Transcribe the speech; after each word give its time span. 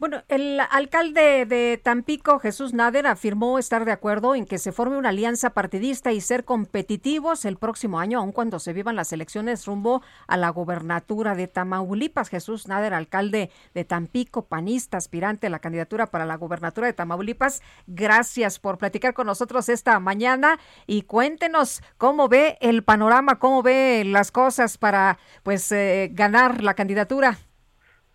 Bueno, 0.00 0.22
el 0.28 0.58
alcalde 0.58 1.44
de 1.44 1.76
Tampico, 1.76 2.38
Jesús 2.38 2.72
Nader, 2.72 3.06
afirmó 3.06 3.58
estar 3.58 3.84
de 3.84 3.92
acuerdo 3.92 4.34
en 4.34 4.46
que 4.46 4.56
se 4.56 4.72
forme 4.72 4.96
una 4.96 5.10
alianza 5.10 5.50
partidista 5.50 6.10
y 6.10 6.22
ser 6.22 6.46
competitivos 6.46 7.44
el 7.44 7.58
próximo 7.58 8.00
año, 8.00 8.18
aun 8.18 8.32
cuando 8.32 8.60
se 8.60 8.72
vivan 8.72 8.96
las 8.96 9.12
elecciones 9.12 9.66
rumbo 9.66 10.00
a 10.26 10.38
la 10.38 10.48
gobernatura 10.48 11.34
de 11.34 11.48
Tamaulipas. 11.48 12.30
Jesús 12.30 12.66
Nader, 12.66 12.94
alcalde 12.94 13.50
de 13.74 13.84
Tampico, 13.84 14.46
panista, 14.46 14.96
aspirante 14.96 15.48
a 15.48 15.50
la 15.50 15.58
candidatura 15.58 16.06
para 16.06 16.24
la 16.24 16.36
gobernatura 16.36 16.86
de 16.86 16.94
Tamaulipas. 16.94 17.60
Gracias 17.86 18.58
por 18.58 18.78
platicar 18.78 19.12
con 19.12 19.26
nosotros 19.26 19.68
esta 19.68 20.00
mañana 20.00 20.58
y 20.86 21.02
cuéntenos 21.02 21.82
cómo 21.98 22.26
ve 22.30 22.56
el 22.62 22.84
panorama, 22.84 23.38
cómo 23.38 23.62
ve 23.62 24.04
las 24.06 24.32
cosas 24.32 24.78
para 24.78 25.18
pues 25.42 25.70
eh, 25.72 26.08
ganar 26.14 26.62
la 26.62 26.72
candidatura. 26.72 27.36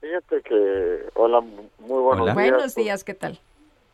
Fíjate 0.05 0.43
que, 0.43 1.09
hola, 1.15 1.41
muy 1.41 2.03
buenos 2.03 2.25
días. 2.25 2.35
Buenos 2.35 2.61
pues, 2.61 2.75
días, 2.75 3.03
¿qué 3.03 3.15
tal? 3.15 3.39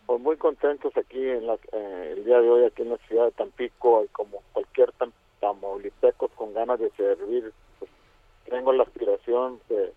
Pues 0.06 0.20
muy 0.20 0.36
contentos 0.36 0.92
aquí 0.98 1.26
en 1.26 1.48
la, 1.48 1.54
eh, 1.72 2.16
el 2.18 2.26
día 2.26 2.42
de 2.42 2.50
hoy 2.50 2.66
aquí 2.66 2.82
en 2.82 2.90
la 2.90 2.98
ciudad 3.08 3.26
de 3.28 3.32
Tampico 3.32 4.04
y 4.04 4.10
como 4.10 4.44
cualquier 4.52 4.92
tam, 4.92 5.14
tamaulipecos 5.40 6.30
con 6.32 6.54
ganas 6.54 6.82
de 6.82 6.90
servir, 6.98 7.54
pues, 7.80 7.90
tengo 8.44 8.74
la 8.74 8.84
aspiración 8.84 9.62
de 9.70 9.94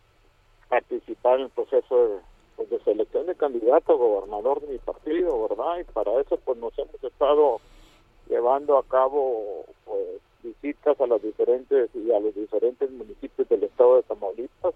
participar 0.68 1.40
en 1.40 1.46
el 1.46 1.50
proceso 1.50 2.06
de, 2.06 2.18
pues, 2.54 2.70
de 2.70 2.78
selección 2.84 3.26
de 3.26 3.34
candidato 3.34 3.94
a 3.94 3.96
gobernador 3.96 4.60
de 4.60 4.68
mi 4.68 4.78
partido, 4.78 5.48
¿verdad? 5.48 5.80
Y 5.80 5.84
para 5.92 6.12
eso 6.20 6.38
pues 6.44 6.56
nos 6.58 6.78
hemos 6.78 7.02
estado 7.02 7.60
llevando 8.28 8.78
a 8.78 8.84
cabo 8.84 9.64
pues 9.84 10.20
visitas 10.44 11.00
a 11.00 11.08
las 11.08 11.20
diferentes 11.20 11.90
y 11.92 12.12
a 12.12 12.20
los 12.20 12.36
diferentes 12.36 12.88
municipios 12.92 13.48
del 13.48 13.64
estado 13.64 13.96
de 13.96 14.04
Tamaulipas 14.04 14.74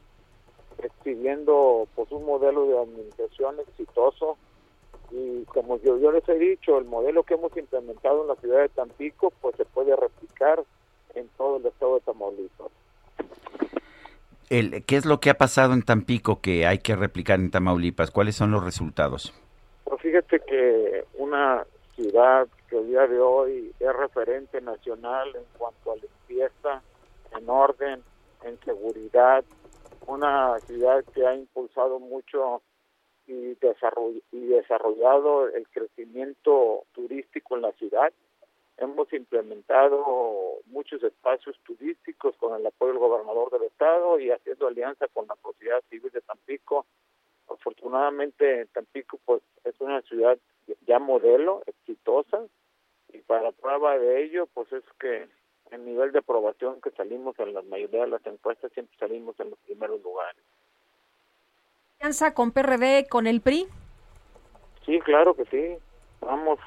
exhibiendo 0.83 1.87
pues 1.95 2.11
un 2.13 2.25
modelo 2.25 2.67
de 2.67 2.79
administración 2.79 3.57
exitoso 3.61 4.37
y 5.11 5.45
como 5.47 5.79
yo, 5.79 5.99
yo 5.99 6.13
les 6.13 6.29
he 6.29 6.39
dicho, 6.39 6.79
el 6.79 6.85
modelo 6.85 7.23
que 7.23 7.35
hemos 7.35 7.57
implementado 7.57 8.23
en 8.23 8.29
la 8.29 8.37
ciudad 8.37 8.61
de 8.61 8.69
Tampico 8.69 9.33
pues 9.41 9.57
se 9.57 9.65
puede 9.65 9.97
replicar 9.97 10.63
en 11.15 11.29
todo 11.37 11.57
el 11.57 11.67
estado 11.67 11.95
de 11.95 12.01
Tamaulipas. 12.03 12.69
El, 14.51 14.85
¿Qué 14.85 14.97
es 14.97 15.05
lo 15.05 15.21
que 15.21 15.31
ha 15.31 15.35
pasado 15.35 15.75
en 15.75 15.83
Tampico 15.83 16.41
que 16.41 16.67
hay 16.67 16.79
que 16.79 16.97
replicar 16.97 17.39
en 17.39 17.51
Tamaulipas? 17.51 18.11
¿Cuáles 18.11 18.37
son 18.37 18.51
los 18.51 18.65
resultados? 18.65 19.35
Pues 19.85 20.01
fíjate 20.01 20.41
que 20.41 21.05
una 21.15 21.67
ciudad 21.95 22.47
que 22.69 22.79
el 22.79 22.87
día 22.89 23.07
de 23.07 23.19
hoy 23.19 23.73
es 23.79 23.97
referente 23.97 24.61
nacional 24.61 25.35
en 25.35 25.43
cuanto 25.57 25.93
a 25.93 25.97
limpieza, 25.97 26.83
en 27.37 27.49
orden, 27.49 28.03
en 28.45 28.59
seguridad, 28.65 29.45
una 30.09 30.59
ciudad 30.61 31.05
que 31.15 31.27
ha 31.27 31.35
impulsado 31.35 32.01
mucho 32.01 32.63
y 33.27 33.55
desarrollado 33.61 35.49
el 35.49 35.69
crecimiento 35.69 36.85
turístico 36.93 37.57
en 37.57 37.63
la 37.63 37.73
ciudad. 37.73 38.11
Hemos 38.79 39.13
implementado 39.13 40.61
muchos 40.67 41.03
espacios 41.03 41.59
turísticos 41.63 42.35
con 42.39 42.59
el 42.59 42.67
apoyo 42.67 42.93
del 42.93 43.01
gobernador 43.01 43.51
del 43.51 43.65
estado 43.65 44.19
y 44.19 44.31
haciendo 44.31 44.69
alianza 44.69 45.09
con 45.09 45.27
la 45.27 45.37
sociedad 45.43 45.83
civil 45.91 46.11
de 46.11 46.23
Tampico. 46.23 46.87
Afortunadamente 47.51 48.67
Tampico 48.73 49.19
pues 49.27 49.43
es 49.65 49.79
una 49.79 50.01
ciudad 50.03 50.39
ya 50.87 50.99
modelo, 50.99 51.63
exitosa 51.67 52.47
y 53.13 53.19
para 53.19 53.53
prueba 53.53 53.99
de 53.99 54.25
ello 54.25 54.49
pues 54.55 54.73
es 54.73 54.85
que 54.99 55.29
el 55.73 55.85
nivel 55.85 56.13
de 56.13 56.21
aprobación 56.21 56.81
que 56.81 56.91
salimos 56.91 57.39
en 57.39 57.55
la 57.55 57.63
mayoría 57.63 58.03
de 58.03 58.09
las 58.09 58.27
encuestas 58.27 58.73
siempre 58.73 58.97
salimos 58.99 59.39
en 59.41 59.51
los 59.51 59.59
primeros 59.61 60.03
lugares. 60.03 60.43
¿Alianza 61.99 62.35
con 62.35 62.53
PRD, 62.53 63.09
con 63.09 63.27
el 63.27 63.41
PRI? 63.41 63.67
Sí, 64.87 65.01
claro 65.01 65.35
que 65.35 65.45
sí. 65.47 65.77
Vamos 66.21 66.59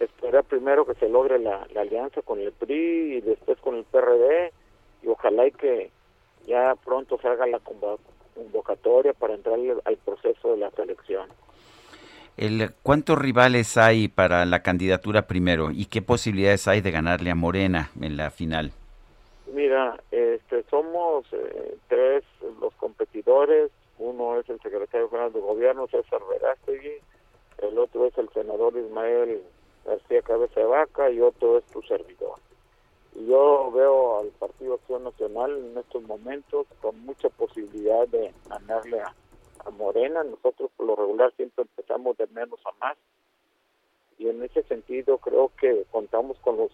a 0.00 0.04
esperar 0.04 0.44
primero 0.44 0.86
que 0.86 0.94
se 0.94 1.08
logre 1.08 1.38
la, 1.38 1.66
la 1.72 1.82
alianza 1.82 2.22
con 2.22 2.40
el 2.40 2.52
PRI 2.52 3.16
y 3.16 3.20
después 3.20 3.58
con 3.58 3.76
el 3.76 3.84
PRD 3.84 4.52
y 5.02 5.08
ojalá 5.08 5.46
y 5.46 5.52
que 5.52 5.90
ya 6.46 6.74
pronto 6.84 7.18
salga 7.20 7.46
la 7.46 7.60
convocatoria 7.60 9.12
para 9.12 9.34
entrar 9.34 9.58
al 9.84 9.96
proceso 9.98 10.52
de 10.52 10.56
la 10.58 10.70
selección. 10.70 11.28
El, 12.40 12.72
¿Cuántos 12.82 13.18
rivales 13.18 13.76
hay 13.76 14.08
para 14.08 14.46
la 14.46 14.62
candidatura 14.62 15.26
primero 15.26 15.70
y 15.70 15.84
qué 15.84 16.00
posibilidades 16.00 16.66
hay 16.68 16.80
de 16.80 16.90
ganarle 16.90 17.30
a 17.30 17.34
Morena 17.34 17.90
en 18.00 18.16
la 18.16 18.30
final? 18.30 18.72
Mira, 19.52 20.00
este, 20.10 20.62
somos 20.70 21.26
eh, 21.32 21.76
tres 21.88 22.24
los 22.58 22.72
competidores. 22.76 23.70
Uno 23.98 24.40
es 24.40 24.48
el 24.48 24.58
secretario 24.62 25.10
general 25.10 25.34
de 25.34 25.40
gobierno, 25.40 25.86
César 25.88 26.22
Verástegui. 26.30 26.94
El 27.58 27.78
otro 27.78 28.06
es 28.06 28.16
el 28.16 28.30
senador 28.30 28.72
Ismael 28.74 29.42
García 29.84 30.22
Cabeza 30.22 30.60
de 30.60 30.66
Vaca 30.66 31.10
y 31.10 31.20
otro 31.20 31.58
es 31.58 31.64
tu 31.66 31.82
servidor. 31.82 32.38
Y 33.16 33.26
yo 33.26 33.70
veo 33.70 34.20
al 34.20 34.28
Partido 34.28 34.76
Acción 34.76 35.04
Nacional 35.04 35.58
en 35.58 35.76
estos 35.76 36.02
momentos 36.04 36.66
con 36.80 36.98
mucha 37.04 37.28
posibilidad 37.28 38.08
de 38.08 38.32
ganarle 38.48 39.02
a, 39.02 39.12
a 39.70 39.76
Morena. 39.76 40.22
Nosotros 40.24 40.70
por 40.76 40.86
lo 40.86 40.96
regular 40.96 41.32
siempre 41.36 41.62
empezamos 41.62 42.16
de 42.18 42.26
menos 42.28 42.60
a 42.66 42.72
más. 42.84 42.96
Y 44.18 44.28
en 44.28 44.42
ese 44.42 44.62
sentido 44.64 45.18
creo 45.18 45.50
que 45.58 45.84
contamos 45.90 46.38
con 46.40 46.56
los 46.56 46.70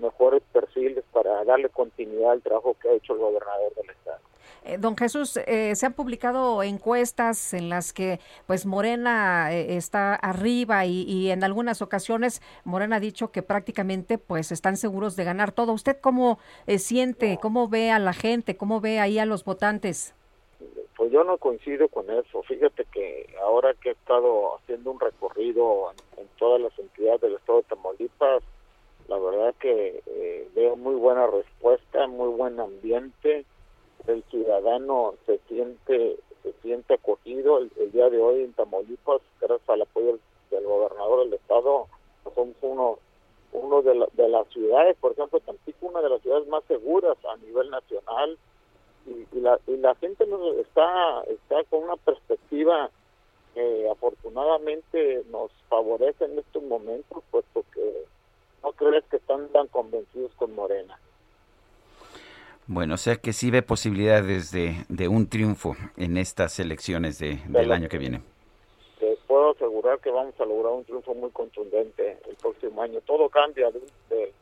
mejores 0.00 0.42
perfiles 0.52 1.04
para 1.12 1.44
darle 1.44 1.68
continuidad 1.68 2.32
al 2.32 2.42
trabajo 2.42 2.76
que 2.80 2.88
ha 2.88 2.92
hecho 2.92 3.12
el 3.12 3.20
gobernador 3.20 3.74
del 3.74 3.90
estado. 3.90 4.20
Eh, 4.64 4.76
don 4.78 4.96
Jesús, 4.96 5.38
eh, 5.46 5.74
se 5.74 5.86
han 5.86 5.94
publicado 5.94 6.62
encuestas 6.62 7.54
en 7.54 7.68
las 7.68 7.92
que 7.92 8.20
pues 8.46 8.66
Morena 8.66 9.52
eh, 9.52 9.76
está 9.76 10.14
arriba 10.14 10.84
y, 10.84 11.02
y, 11.02 11.30
en 11.30 11.44
algunas 11.44 11.80
ocasiones 11.80 12.42
Morena 12.64 12.96
ha 12.96 13.00
dicho 13.00 13.30
que 13.32 13.42
prácticamente 13.42 14.18
pues 14.18 14.52
están 14.52 14.76
seguros 14.76 15.16
de 15.16 15.24
ganar 15.24 15.52
todo. 15.52 15.72
¿Usted 15.72 15.98
cómo 16.00 16.38
eh, 16.66 16.78
siente, 16.78 17.38
cómo 17.40 17.68
ve 17.68 17.90
a 17.90 17.98
la 17.98 18.12
gente, 18.12 18.56
cómo 18.56 18.80
ve 18.80 19.00
ahí 19.00 19.18
a 19.18 19.26
los 19.26 19.44
votantes? 19.44 20.14
Pues 21.00 21.12
yo 21.12 21.24
no 21.24 21.38
coincido 21.38 21.88
con 21.88 22.10
eso. 22.10 22.42
Fíjate 22.42 22.84
que 22.84 23.34
ahora 23.42 23.72
que 23.72 23.88
he 23.88 23.92
estado 23.92 24.56
haciendo 24.56 24.90
un 24.90 25.00
recorrido 25.00 25.90
en, 26.18 26.28
todas 26.36 26.60
las 26.60 26.78
entidades 26.78 27.22
del 27.22 27.36
estado 27.36 27.62
de 27.62 27.68
Tamaulipas, 27.68 28.42
la 29.08 29.18
verdad 29.18 29.54
que 29.58 30.02
eh, 30.04 30.50
veo 30.54 30.76
muy 30.76 30.96
buena 30.96 31.26
respuesta, 31.26 32.06
muy 32.06 32.28
buen 32.28 32.60
ambiente. 32.60 33.46
El 34.06 34.22
ciudadano 34.24 35.14
se 35.24 35.38
siente 35.48 36.18
se 36.42 36.52
siente 36.60 36.92
acogido. 36.92 37.56
El, 37.56 37.92
día 37.92 38.10
de 38.10 38.20
hoy 38.20 38.42
en 38.42 38.52
Tamaulipas, 38.52 39.22
gracias 39.40 39.70
al 39.70 39.80
apoyo 39.80 40.06
del, 40.08 40.20
del 40.50 40.64
gobernador 40.64 41.24
del 41.24 41.32
estado, 41.32 41.86
somos 42.34 42.56
uno 42.60 42.98
uno 43.52 43.80
de, 43.80 43.94
la, 43.94 44.06
de 44.12 44.28
las 44.28 44.46
ciudades, 44.48 44.98
por 45.00 45.12
ejemplo, 45.12 45.40
Tampico, 45.40 45.86
una 45.86 46.02
de 46.02 46.10
las 46.10 46.20
ciudades 46.20 46.46
más 46.48 46.62
seguras 46.64 47.16
a 47.24 47.38
nivel 47.38 47.70
nacional 47.70 48.38
y, 49.06 49.36
y, 49.36 49.40
la, 49.40 49.58
y 49.66 49.76
la 49.76 49.94
gente 49.96 50.26
nos 50.26 50.56
está, 50.56 51.22
está 51.28 51.62
con 51.70 51.84
una 51.84 51.96
perspectiva 51.96 52.90
que 53.54 53.88
afortunadamente 53.90 55.22
nos 55.30 55.50
favorece 55.68 56.24
en 56.24 56.38
estos 56.38 56.62
momentos, 56.62 57.22
puesto 57.30 57.64
que 57.74 58.04
no 58.62 58.72
crees 58.72 59.04
que 59.10 59.16
están 59.16 59.48
tan 59.48 59.66
convencidos 59.68 60.32
con 60.34 60.54
Morena. 60.54 60.98
Bueno, 62.66 62.94
o 62.94 62.98
sea 62.98 63.16
que 63.16 63.32
sí 63.32 63.50
ve 63.50 63.62
posibilidades 63.62 64.52
de, 64.52 64.84
de 64.88 65.08
un 65.08 65.28
triunfo 65.28 65.74
en 65.96 66.16
estas 66.16 66.60
elecciones 66.60 67.18
de, 67.18 67.40
del 67.48 67.72
año 67.72 67.88
que 67.88 67.98
viene. 67.98 68.22
Te 69.00 69.16
puedo 69.26 69.50
asegurar 69.50 69.98
que 69.98 70.10
vamos 70.10 70.38
a 70.38 70.44
lograr 70.44 70.74
un 70.74 70.84
triunfo 70.84 71.14
muy 71.14 71.30
contundente 71.30 72.18
el 72.28 72.36
próximo 72.36 72.80
año. 72.82 73.00
Todo 73.00 73.28
cambia, 73.28 73.72
de, 73.72 74.32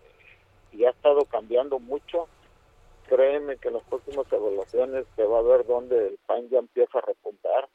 y 0.73 0.85
ha 0.85 0.91
estado 0.91 1.25
cambiando 1.25 1.79
mucho 1.79 2.29
créeme 3.09 3.57
que 3.57 3.69
en 3.69 3.75
las 3.75 3.85
próximas 3.85 4.31
evaluaciones 4.31 5.07
se 5.17 5.25
va 5.25 5.39
a 5.39 5.43
ver 5.43 5.67
dónde 5.67 6.09
el 6.09 6.19
PAN 6.27 6.49
ya 6.51 6.59
empieza 6.59 6.99
a 6.99 7.03
repuntar. 7.03 7.69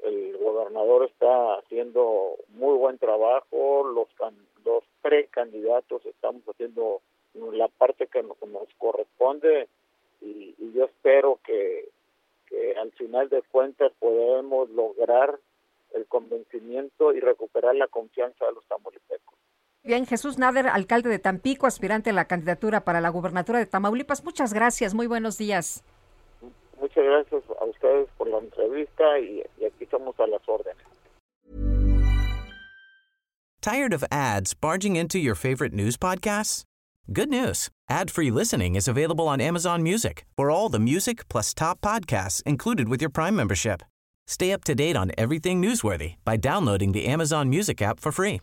El 0.00 0.36
gobernador 0.36 1.04
está 1.06 1.54
haciendo 1.54 2.36
muy 2.48 2.76
buen 2.76 2.98
trabajo, 2.98 3.84
los, 3.84 4.08
can, 4.14 4.34
los 4.64 4.84
precandidatos 5.00 6.04
estamos 6.06 6.42
haciendo 6.48 7.00
la 7.34 7.68
parte 7.68 8.06
que 8.08 8.22
nos, 8.22 8.36
corresponde 8.78 9.68
y, 10.20 10.54
yo 10.74 10.84
espero 10.84 11.40
que, 11.44 11.88
que 12.46 12.76
al 12.76 12.92
final 12.92 13.28
de 13.28 13.42
cuentas 13.42 13.92
podemos 13.98 14.70
lograr 14.70 15.38
el 15.94 16.06
convencimiento 16.06 17.12
y 17.12 17.20
recuperar 17.20 17.74
la 17.74 17.88
confianza 17.88 18.46
de 18.46 18.52
los 18.52 18.64
tamaulipecos. 18.66 19.27
Bien, 19.88 20.04
Jesús 20.04 20.36
Nader, 20.36 20.68
alcalde 20.68 21.08
de 21.08 21.18
Tampico, 21.18 21.66
aspirante 21.66 22.10
a 22.10 22.12
la 22.12 22.26
candidatura 22.26 22.84
para 22.84 23.00
la 23.00 23.08
gubernatura 23.08 23.58
de 23.58 23.64
Tamaulipas. 23.64 24.22
Muchas 24.22 24.52
gracias, 24.52 24.92
muy 24.92 25.06
buenos 25.06 25.38
días. 25.38 25.82
Muchas 26.78 27.02
gracias 27.02 27.42
a 27.58 27.64
ustedes 27.64 28.06
por 28.18 28.28
la 28.28 28.36
entrevista 28.36 29.18
y, 29.18 29.42
y 29.58 29.64
aquí 29.64 29.84
estamos 29.84 30.14
a 30.20 30.26
las 30.26 30.46
órdenes. 30.46 30.84
Tired 33.62 33.94
of 33.94 34.04
ads 34.10 34.52
barging 34.52 34.96
into 34.96 35.18
your 35.18 35.34
favorite 35.34 35.72
news 35.72 35.96
podcasts? 35.96 36.64
Good 37.10 37.30
news. 37.30 37.70
Ad-free 37.88 38.30
listening 38.30 38.76
is 38.76 38.88
available 38.88 39.26
on 39.26 39.40
Amazon 39.40 39.82
Music. 39.82 40.26
For 40.36 40.50
all 40.50 40.68
the 40.68 40.78
music 40.78 41.26
plus 41.30 41.54
top 41.54 41.80
podcasts 41.80 42.42
included 42.44 42.90
with 42.90 43.00
your 43.00 43.10
Prime 43.10 43.34
membership. 43.34 43.82
Stay 44.26 44.52
up 44.52 44.64
to 44.64 44.74
date 44.74 44.98
on 44.98 45.12
everything 45.16 45.62
newsworthy 45.62 46.16
by 46.26 46.36
downloading 46.36 46.92
the 46.92 47.06
Amazon 47.06 47.48
Music 47.48 47.80
app 47.80 48.00
for 48.00 48.12
free 48.12 48.42